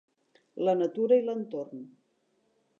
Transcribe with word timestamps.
La 0.69 0.73
natura 0.79 1.19
i 1.21 1.25
l'entorn 1.27 1.87